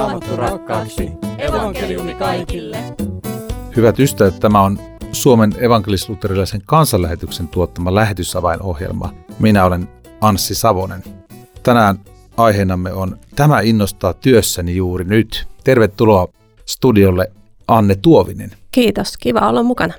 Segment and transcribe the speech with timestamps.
[0.00, 1.10] Raamattu rakkaaksi.
[1.38, 2.76] Evankeliumi kaikille.
[3.76, 4.78] Hyvät ystävät, tämä on
[5.12, 9.14] Suomen evankelis-luterilaisen kansanlähetyksen tuottama lähetysavainohjelma.
[9.38, 9.88] Minä olen
[10.20, 11.02] Anssi Savonen.
[11.62, 11.98] Tänään
[12.36, 15.46] aiheenamme on Tämä innostaa työssäni juuri nyt.
[15.64, 16.28] Tervetuloa
[16.66, 17.32] studiolle
[17.68, 18.50] Anne Tuovinen.
[18.70, 19.94] Kiitos, kiva olla mukana.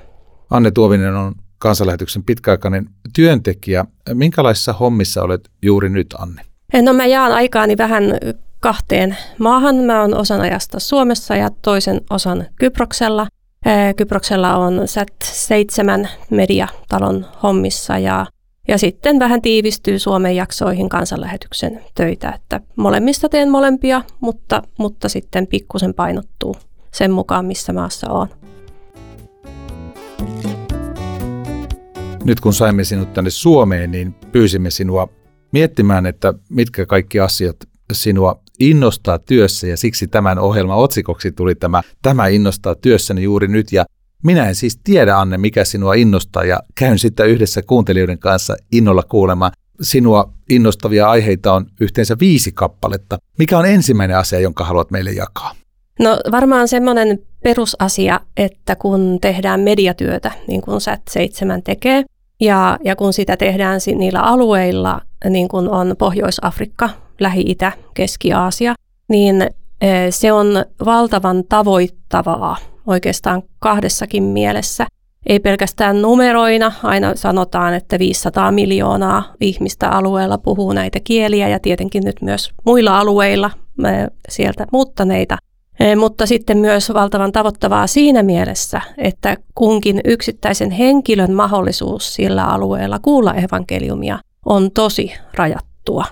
[0.50, 3.84] Anne Tuovinen on kansanlähetyksen pitkäaikainen työntekijä.
[4.14, 6.42] Minkälaisissa hommissa olet juuri nyt, Anne?
[6.82, 8.04] No mä jaan aikaani vähän
[8.62, 9.76] kahteen maahan.
[9.76, 13.26] Mä oon osan ajasta Suomessa ja toisen osan Kyproksella.
[13.96, 18.26] Kyproksella on SAT7 mediatalon hommissa ja,
[18.68, 25.46] ja sitten vähän tiivistyy Suomen jaksoihin kansanlähetyksen töitä, että molemmista teen molempia, mutta, mutta sitten
[25.46, 26.56] pikkusen painottuu
[26.94, 28.28] sen mukaan, missä maassa on.
[32.24, 35.08] Nyt kun saimme sinut tänne Suomeen, niin pyysimme sinua
[35.52, 37.56] miettimään, että mitkä kaikki asiat
[37.92, 43.72] sinua innostaa työssä ja siksi tämän ohjelman otsikoksi tuli tämä Tämä innostaa työssäni juuri nyt
[43.72, 43.84] ja
[44.24, 49.02] minä en siis tiedä Anne, mikä sinua innostaa ja käyn sitten yhdessä kuuntelijoiden kanssa innolla
[49.02, 49.52] kuulemaan.
[49.80, 53.18] Sinua innostavia aiheita on yhteensä viisi kappaletta.
[53.38, 55.54] Mikä on ensimmäinen asia, jonka haluat meille jakaa?
[56.00, 62.04] No varmaan semmoinen perusasia, että kun tehdään mediatyötä, niin kuin SAT7 tekee,
[62.40, 66.90] ja, ja kun sitä tehdään niillä alueilla, niin kuin on Pohjois-Afrikka,
[67.20, 68.74] Lähi-Itä, Keski-Aasia,
[69.08, 69.46] niin
[70.10, 74.86] se on valtavan tavoittavaa oikeastaan kahdessakin mielessä.
[75.26, 82.04] Ei pelkästään numeroina, aina sanotaan, että 500 miljoonaa ihmistä alueella puhuu näitä kieliä ja tietenkin
[82.04, 83.50] nyt myös muilla alueilla
[84.28, 85.36] sieltä muuttaneita
[85.96, 93.34] mutta sitten myös valtavan tavoittavaa siinä mielessä, että kunkin yksittäisen henkilön mahdollisuus sillä alueella kuulla
[93.34, 96.04] evankeliumia on tosi rajattua.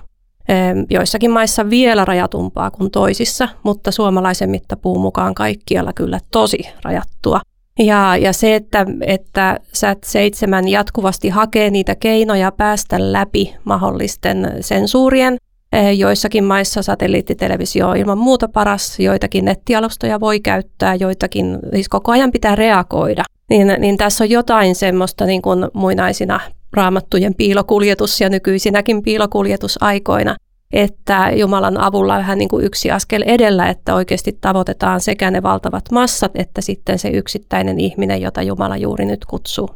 [0.89, 7.41] Joissakin maissa vielä rajatumpaa kuin toisissa, mutta suomalaisen mittapuun mukaan kaikkialla kyllä tosi rajattua.
[7.79, 15.37] Ja, ja se, että, että SAT7 jatkuvasti hakee niitä keinoja päästä läpi mahdollisten sensuurien
[15.73, 22.11] Eh, joissakin maissa satelliittitelevisio on ilman muuta paras, joitakin nettialustoja voi käyttää, joitakin, siis koko
[22.11, 23.23] ajan pitää reagoida.
[23.49, 26.39] Niin, niin tässä on jotain semmoista niin kuin muinaisina
[26.73, 30.35] raamattujen piilokuljetus ja nykyisinäkin piilokuljetusaikoina,
[30.73, 35.91] että Jumalan avulla vähän niin kuin yksi askel edellä, että oikeasti tavoitetaan sekä ne valtavat
[35.91, 39.69] massat, että sitten se yksittäinen ihminen, jota Jumala juuri nyt kutsuu.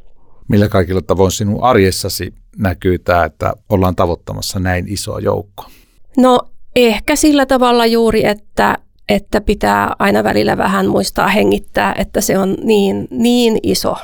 [0.48, 5.70] Millä kaikilla tavoin sinun arjessasi näkyy tämä, että ollaan tavoittamassa näin isoa joukkoa?
[6.18, 6.40] No
[6.76, 8.78] ehkä sillä tavalla juuri, että,
[9.10, 13.96] että pitää aina välillä vähän muistaa hengittää, että se on niin, niin iso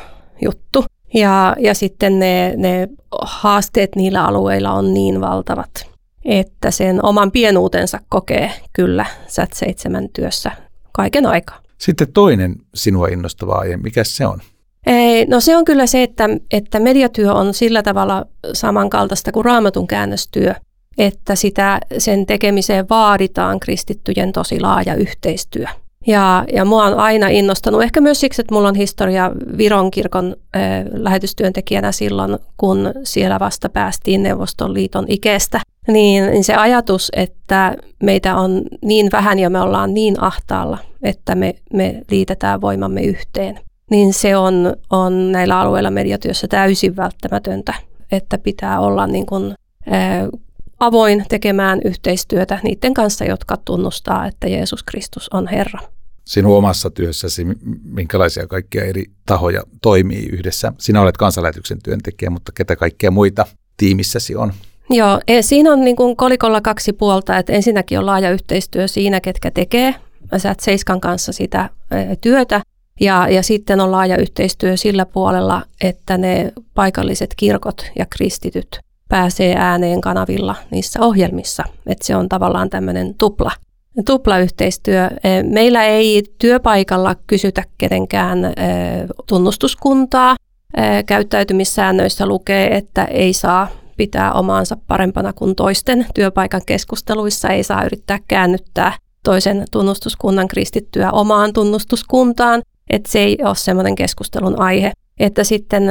[0.41, 0.85] juttu.
[1.13, 2.89] Ja, ja sitten ne, ne
[3.21, 5.87] haasteet niillä alueilla on niin valtavat,
[6.25, 10.51] että sen oman pienuutensa kokee kyllä SAT7 työssä
[10.91, 11.59] kaiken aikaa.
[11.77, 14.39] Sitten toinen sinua innostava aihe, mikä se on?
[14.85, 19.87] Ei, no se on kyllä se, että, että mediatyö on sillä tavalla samankaltaista kuin raamatun
[19.87, 20.53] käännöstyö,
[20.97, 25.65] että sitä, sen tekemiseen vaaditaan kristittyjen tosi laaja yhteistyö.
[26.07, 30.35] Ja, ja mua on aina innostanut, ehkä myös siksi, että mulla on historia Viron kirkon
[30.55, 35.59] äh, lähetystyöntekijänä silloin, kun siellä vasta päästiin Neuvostoliiton ikeestä.
[35.87, 41.35] Niin, niin se ajatus, että meitä on niin vähän ja me ollaan niin ahtaalla, että
[41.35, 43.59] me, me liitetään voimamme yhteen,
[43.91, 47.73] niin se on, on näillä alueilla mediatyössä täysin välttämätöntä,
[48.11, 49.53] että pitää olla niin kuin,
[49.93, 50.27] äh,
[50.81, 55.79] avoin tekemään yhteistyötä niiden kanssa, jotka tunnustaa, että Jeesus Kristus on Herra.
[56.25, 57.47] Sinun omassa työssäsi,
[57.83, 60.73] minkälaisia kaikkia eri tahoja toimii yhdessä?
[60.77, 63.45] Sinä olet kansanlähetyksen työntekijä, mutta ketä kaikkia muita
[63.77, 64.53] tiimissäsi on?
[64.89, 69.19] Joo, e, siinä on niin kuin kolikolla kaksi puolta, että ensinnäkin on laaja yhteistyö siinä,
[69.19, 69.95] ketkä tekee
[70.37, 72.61] Sät Seiskan kanssa sitä e, työtä,
[72.99, 78.79] ja, ja sitten on laaja yhteistyö sillä puolella, että ne paikalliset kirkot ja kristityt
[79.11, 81.63] pääsee ääneen kanavilla niissä ohjelmissa.
[81.87, 83.51] Että se on tavallaan tämmöinen tupla,
[84.05, 85.05] tuplayhteistyö.
[85.23, 88.51] E, meillä ei työpaikalla kysytä kenenkään e,
[89.27, 90.35] tunnustuskuntaa.
[90.77, 97.83] E, käyttäytymissäännöissä lukee, että ei saa pitää omaansa parempana kuin toisten työpaikan keskusteluissa, ei saa
[97.83, 98.93] yrittää käännyttää
[99.23, 104.91] toisen tunnustuskunnan kristittyä omaan tunnustuskuntaan, että se ei ole semmoinen keskustelun aihe.
[105.19, 105.83] Että sitten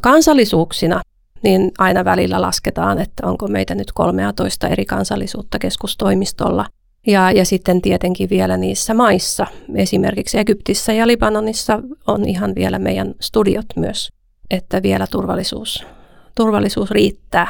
[0.00, 1.00] kansallisuuksina
[1.44, 6.66] niin aina välillä lasketaan, että onko meitä nyt 13 eri kansallisuutta keskustoimistolla.
[7.06, 13.14] Ja, ja sitten tietenkin vielä niissä maissa, esimerkiksi Egyptissä ja Libanonissa on ihan vielä meidän
[13.20, 14.08] studiot myös,
[14.50, 15.86] että vielä turvallisuus,
[16.34, 17.46] turvallisuus riittää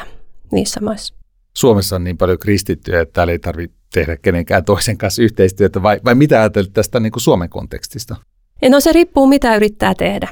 [0.53, 1.15] niissä maissa.
[1.57, 6.01] Suomessa on niin paljon kristittyjä, että täällä ei tarvitse tehdä kenenkään toisen kanssa yhteistyötä, vai,
[6.05, 8.17] vai mitä ajattelet tästä niin kuin Suomen kontekstista?
[8.69, 10.29] No se riippuu, mitä yrittää tehdä.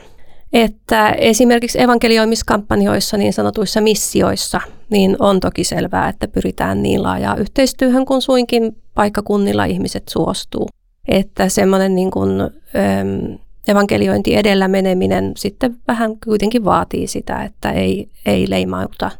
[0.53, 4.61] Että esimerkiksi evankelioimiskampanjoissa, niin sanotuissa missioissa,
[4.91, 10.69] niin on toki selvää, että pyritään niin laajaa yhteistyöhön, kun suinkin paikkakunnilla ihmiset suostuu.
[11.09, 13.39] Että semmoinen niin kuin, äm,
[13.69, 19.11] evankeliointi edellä meneminen sitten vähän kuitenkin vaatii sitä, että ei, ei leimauta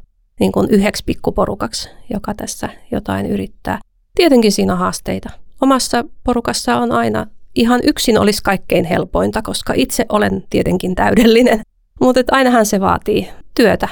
[0.41, 3.79] niin kuin yhdeksi pikkuporukaksi, joka tässä jotain yrittää.
[4.15, 5.31] Tietenkin siinä on haasteita.
[5.61, 11.61] Omassa porukassa on aina, ihan yksin olisi kaikkein helpointa, koska itse olen tietenkin täydellinen,
[12.01, 13.89] mutta ainahan se vaatii työtä.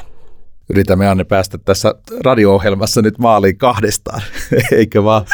[0.71, 4.23] Yritämme Anne päästä tässä radio-ohjelmassa nyt maaliin kahdestaan,
[4.73, 5.25] eikä vaan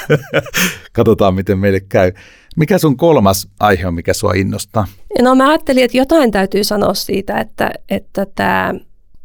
[0.92, 2.12] katsotaan miten meille käy.
[2.56, 4.86] Mikä sun kolmas aihe on, mikä sua innostaa?
[5.22, 8.74] No mä ajattelin, että jotain täytyy sanoa siitä, että, että tämä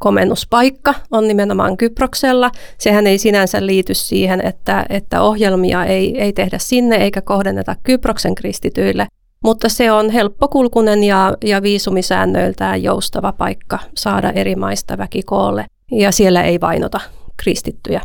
[0.01, 2.51] komennuspaikka on nimenomaan Kyproksella.
[2.77, 8.36] Sehän ei sinänsä liity siihen, että, että ohjelmia ei, ei tehdä sinne eikä kohdenneta Kyproksen
[8.36, 9.07] kristityille,
[9.44, 16.12] mutta se on helppokulkunen ja, ja viisumisäännöiltään joustava paikka saada eri maista väki koolle ja
[16.12, 17.00] siellä ei vainota
[17.38, 18.01] kristittyjä.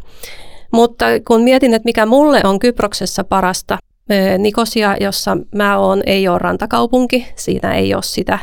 [0.72, 3.78] Mutta kun mietin, että mikä mulle on Kyproksessa parasta,
[4.38, 7.26] Nikosia, jossa mä oon, ei ole rantakaupunki.
[7.36, 8.38] Siinä ei ole sitä,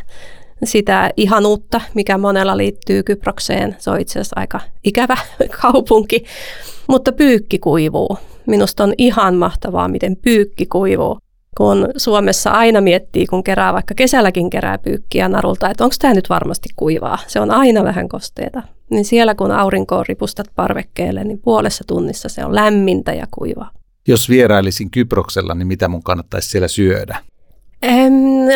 [0.67, 3.75] sitä ihanuutta, mikä monella liittyy Kyprokseen.
[3.79, 5.17] Se on itse asiassa aika ikävä
[5.61, 6.23] kaupunki.
[6.87, 8.17] Mutta pyykki kuivuu.
[8.47, 11.17] Minusta on ihan mahtavaa, miten pyykki kuivuu.
[11.57, 16.29] Kun Suomessa aina miettii, kun kerää, vaikka kesälläkin kerää pyykkiä narulta, että onko tämä nyt
[16.29, 17.17] varmasti kuivaa.
[17.27, 18.63] Se on aina vähän kosteeta.
[18.89, 23.71] Niin siellä kun aurinkoon ripustat parvekkeelle, niin puolessa tunnissa se on lämmintä ja kuivaa
[24.07, 27.17] jos vierailisin Kyproksella, niin mitä mun kannattaisi siellä syödä?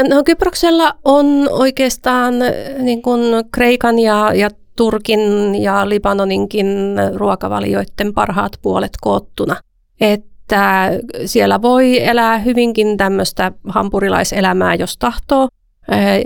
[0.09, 2.33] No Kyproksella on oikeastaan
[2.79, 3.21] niin kuin
[3.51, 6.67] Kreikan ja, ja Turkin ja Libanoninkin
[7.15, 9.55] ruokavalioiden parhaat puolet koottuna.
[10.01, 10.91] Että
[11.25, 15.47] siellä voi elää hyvinkin tämmöistä hampurilaiselämää, jos tahtoo.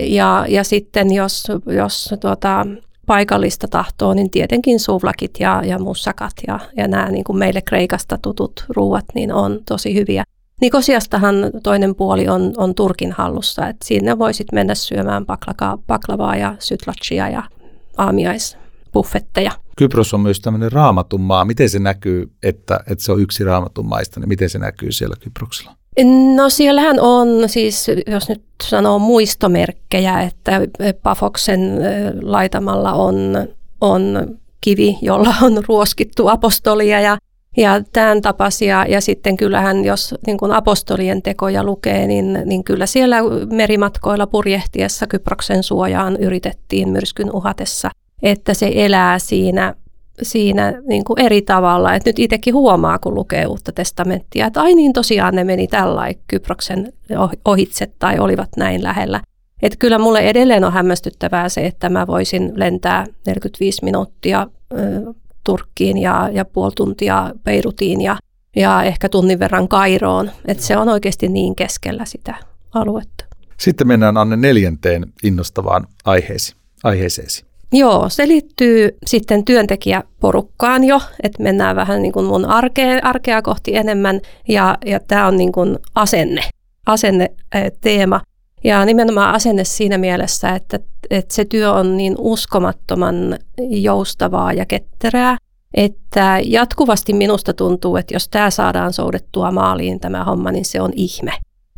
[0.00, 2.66] Ja, ja sitten jos, jos tuota,
[3.06, 8.18] paikallista tahtoa, niin tietenkin suvlakit ja, ja mussakat ja, ja nämä niin kuin meille Kreikasta
[8.22, 10.24] tutut ruuat niin on tosi hyviä.
[10.62, 16.56] Nikosiastahan toinen puoli on, on Turkin hallussa, että sinne voisit mennä syömään paklaka, paklavaa ja
[16.58, 17.42] sytlatsia ja
[17.98, 19.50] aamiaisbuffetteja.
[19.76, 21.44] Kypros on myös tämmöinen raamatun maa.
[21.44, 25.16] Miten se näkyy, että, että se on yksi raamatun maista, niin miten se näkyy siellä
[25.20, 25.72] Kyproksella?
[26.36, 30.60] No siellähän on siis, jos nyt sanoo muistomerkkejä, että
[31.02, 31.60] Pafoksen
[32.22, 33.16] laitamalla on,
[33.80, 37.18] on kivi, jolla on ruoskittu apostolia ja,
[37.56, 38.86] ja tämän tapaisia.
[38.88, 43.16] Ja sitten kyllähän, jos niin kuin apostolien tekoja lukee, niin, niin kyllä siellä
[43.50, 47.90] merimatkoilla purjehtiessa Kyproksen suojaan yritettiin myrskyn uhatessa,
[48.22, 49.74] että se elää siinä
[50.22, 51.94] siinä niin kuin eri tavalla.
[51.94, 56.02] Et nyt itsekin huomaa, kun lukee uutta testamenttia, että ai niin tosiaan ne meni tällä
[56.26, 56.92] Kyproksen
[57.44, 59.20] ohitse tai olivat näin lähellä.
[59.62, 64.46] Että kyllä mulle edelleen on hämmästyttävää se, että mä voisin lentää 45 minuuttia
[65.44, 68.16] Turkkiin ja, ja puoli tuntia Beirutiin ja,
[68.56, 70.30] ja ehkä tunnin verran Kairoon.
[70.44, 72.34] Että se on oikeasti niin keskellä sitä
[72.74, 73.24] aluetta.
[73.58, 76.54] Sitten mennään Anne neljänteen innostavaan aiheesi,
[76.84, 77.44] aiheeseesi.
[77.72, 83.76] Joo, se liittyy sitten työntekijäporukkaan jo, että mennään vähän niin kuin mun arkea, arkea kohti
[83.76, 86.42] enemmän ja, ja tämä on niin kuin asenne,
[86.86, 87.32] asenne
[87.80, 88.20] teema.
[88.64, 90.78] Ja nimenomaan asenne siinä mielessä, että,
[91.10, 93.38] että se työ on niin uskomattoman
[93.70, 95.36] joustavaa ja ketterää,
[95.74, 100.92] että jatkuvasti minusta tuntuu, että jos tämä saadaan soudettua maaliin tämä homma, niin se on
[100.94, 101.32] ihme.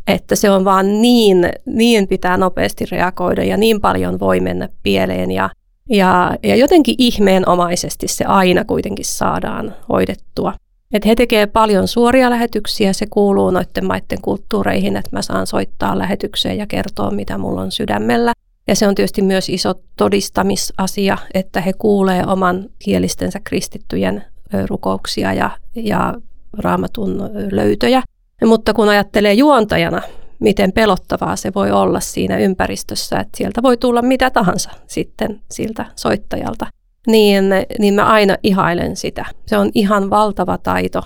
[0.07, 5.31] Että se on vaan niin, niin pitää nopeasti reagoida ja niin paljon voi mennä pieleen
[5.31, 5.49] ja
[5.89, 10.53] ja, ja jotenkin ihmeenomaisesti se aina kuitenkin saadaan hoidettua.
[10.95, 15.97] Et he tekevät paljon suoria lähetyksiä, se kuuluu noiden maiden kulttuureihin, että mä saan soittaa
[15.97, 18.33] lähetykseen ja kertoa, mitä mulla on sydämellä.
[18.67, 24.23] Ja se on tietysti myös iso todistamisasia, että he kuulee oman kielistensä kristittyjen
[24.69, 26.13] rukouksia ja, ja
[26.57, 28.01] raamatun löytöjä.
[28.45, 30.01] Mutta kun ajattelee juontajana,
[30.39, 35.85] miten pelottavaa se voi olla siinä ympäristössä, että sieltä voi tulla mitä tahansa sitten siltä
[35.95, 36.67] soittajalta.
[37.07, 37.45] Niin,
[37.79, 39.25] niin mä aina ihailen sitä.
[39.45, 41.01] Se on ihan valtava taito.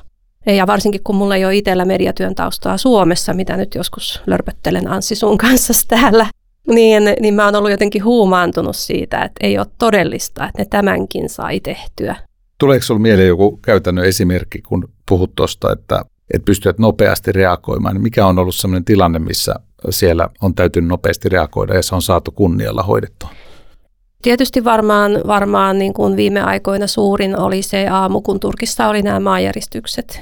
[0.45, 5.15] Ja varsinkin kun mulla ei ole itsellä mediatyön taustaa Suomessa, mitä nyt joskus lörpöttelen Anssi
[5.15, 6.27] sun kanssa täällä,
[6.67, 11.29] niin, niin mä oon ollut jotenkin huumaantunut siitä, että ei ole todellista, että ne tämänkin
[11.29, 12.15] sai tehtyä.
[12.57, 16.01] Tuleeko sinulle mieleen joku käytännön esimerkki, kun puhut tuosta, että
[16.33, 19.55] että pystyvät nopeasti reagoimaan, niin mikä on ollut sellainen tilanne, missä
[19.89, 23.29] siellä on täytynyt nopeasti reagoida ja se on saatu kunnialla hoidettua?
[24.23, 29.19] Tietysti varmaan, varmaan niin kuin viime aikoina suurin oli se aamu, kun Turkissa oli nämä
[29.19, 30.21] maanjäristykset.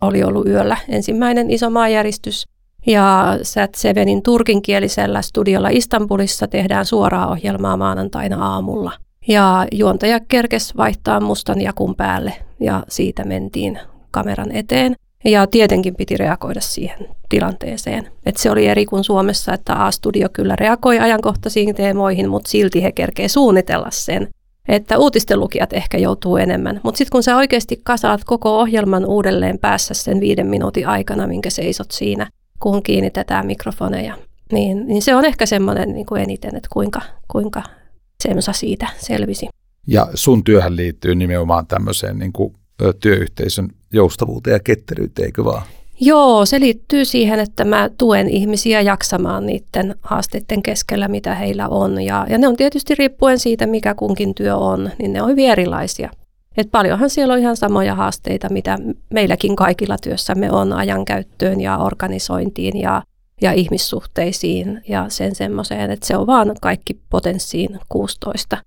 [0.00, 2.46] Oli ollut yöllä ensimmäinen iso maanjäristys.
[2.86, 8.92] Ja Sat Sevenin turkinkielisellä studiolla Istanbulissa tehdään suoraa ohjelmaa maanantaina aamulla.
[9.28, 13.78] Ja juontaja kerkes vaihtaa mustan jakun päälle ja siitä mentiin
[14.10, 14.96] kameran eteen.
[15.24, 18.08] Ja tietenkin piti reagoida siihen tilanteeseen.
[18.26, 22.92] Et se oli eri kuin Suomessa, että A-studio kyllä reagoi ajankohtaisiin teemoihin, mutta silti he
[22.92, 24.28] kerkee suunnitella sen.
[24.68, 26.80] Että uutistenlukijat ehkä joutuu enemmän.
[26.82, 31.50] Mutta sitten kun sä oikeasti kasaat koko ohjelman uudelleen päässä sen viiden minuutin aikana, minkä
[31.50, 34.14] seisot siinä, kun kiinnitetään mikrofoneja,
[34.52, 37.62] niin, niin se on ehkä semmoinen niin kuin eniten, että kuinka, kuinka
[38.22, 39.48] Semsa siitä selvisi.
[39.86, 42.54] Ja sun työhän liittyy nimenomaan tämmöiseen niin kuin
[43.00, 45.62] työyhteisön joustavuuteen ja ketteryyteen, eikö vaan?
[46.00, 52.02] Joo, se liittyy siihen, että mä tuen ihmisiä jaksamaan niiden haasteiden keskellä, mitä heillä on.
[52.02, 55.50] Ja, ja ne on tietysti riippuen siitä, mikä kunkin työ on, niin ne on hyvin
[55.50, 56.10] erilaisia.
[56.56, 58.78] Et paljonhan siellä on ihan samoja haasteita, mitä
[59.10, 63.02] meilläkin kaikilla työssämme on ajankäyttöön ja organisointiin ja,
[63.40, 68.62] ja ihmissuhteisiin ja sen semmoiseen, että se on vaan kaikki potenssiin 16 eh,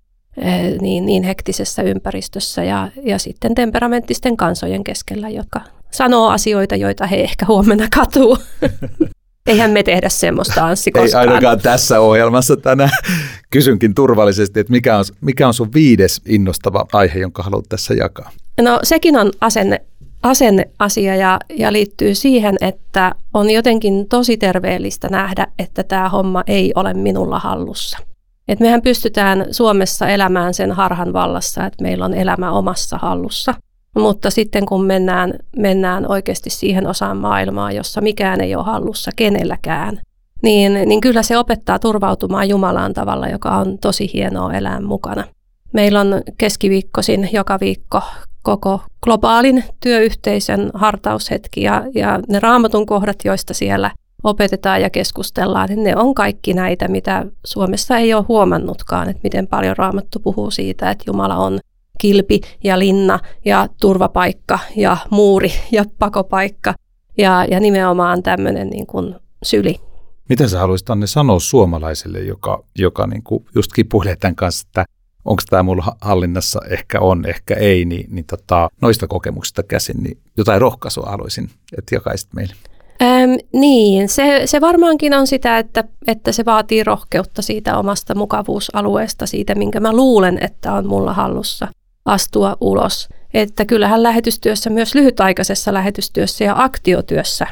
[0.80, 5.60] niin, niin hektisessä ympäristössä ja, ja sitten temperamenttisten kansojen keskellä, jotka
[5.90, 8.38] sanoo asioita, joita he ehkä huomenna katuu.
[9.46, 11.24] Eihän me tehdä semmoista, Anssi, koskaan.
[11.24, 12.90] Ei ainakaan tässä ohjelmassa tänään.
[13.50, 18.30] Kysynkin turvallisesti, että mikä on, mikä on sun viides innostava aihe, jonka haluat tässä jakaa?
[18.60, 19.80] No sekin on asenne,
[20.22, 26.72] asenneasia ja, ja liittyy siihen, että on jotenkin tosi terveellistä nähdä, että tämä homma ei
[26.74, 27.98] ole minulla hallussa.
[28.48, 33.54] Et mehän pystytään Suomessa elämään sen harhan vallassa, että meillä on elämä omassa hallussa.
[33.98, 40.00] Mutta sitten kun mennään, mennään oikeasti siihen osaan maailmaa, jossa mikään ei ole hallussa kenelläkään,
[40.42, 45.24] niin, niin kyllä se opettaa turvautumaan Jumalaan tavalla, joka on tosi hienoa elää mukana.
[45.72, 48.02] Meillä on keskiviikkoisin joka viikko
[48.42, 53.90] koko globaalin työyhteisön hartaushetki ja, ja ne raamatun kohdat, joista siellä
[54.24, 59.46] opetetaan ja keskustellaan, niin ne on kaikki näitä, mitä Suomessa ei ole huomannutkaan, että miten
[59.46, 61.58] paljon raamattu puhuu siitä, että Jumala on
[61.98, 66.74] kilpi ja linna ja turvapaikka ja muuri ja pakopaikka
[67.18, 69.80] ja, ja nimenomaan tämmöinen niin kuin syli.
[70.28, 74.84] Miten sä haluaisit Anne sanoa suomalaiselle, joka, joka niin kuin just kipuilee tämän kanssa, että
[75.24, 80.18] onko tämä mulla hallinnassa, ehkä on, ehkä ei, niin, niin tota, noista kokemuksista käsin, niin
[80.36, 82.54] jotain rohkaisua haluaisin, että jakaisit meille.
[83.02, 89.26] Öm, niin, se, se varmaankin on sitä, että, että se vaatii rohkeutta siitä omasta mukavuusalueesta,
[89.26, 91.68] siitä minkä mä luulen, että on mulla hallussa
[92.04, 93.08] astua ulos.
[93.34, 97.46] Että kyllähän lähetystyössä, myös lyhytaikaisessa lähetystyössä ja aktiotyössä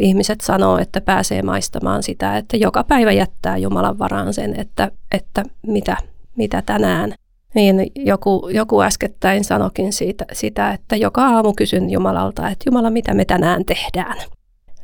[0.00, 5.42] ihmiset sanoo, että pääsee maistamaan sitä, että joka päivä jättää Jumalan varaan sen, että, että
[5.66, 5.96] mitä,
[6.36, 7.14] mitä tänään.
[7.54, 13.14] Niin joku, joku äskettäin sanokin siitä, sitä, että joka aamu kysyn Jumalalta, että Jumala, mitä
[13.14, 14.16] me tänään tehdään.